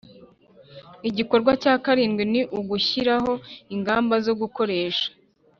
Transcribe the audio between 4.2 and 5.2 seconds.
zo gukoresha